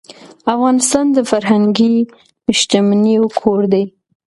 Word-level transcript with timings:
افغانستان 0.53 1.05
د 1.15 1.17
فرهنګي 1.29 1.95
شتمنیو 2.59 3.23
کور 3.39 3.61
دی. 3.73 3.83